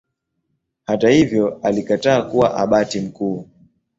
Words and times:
Hata 0.85 1.09
hivyo 1.09 1.59
alikataa 1.63 2.21
kuwa 2.21 2.57
Abati 2.57 3.01
mkuu. 3.01 3.47